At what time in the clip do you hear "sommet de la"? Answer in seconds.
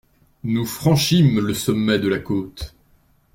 1.53-2.17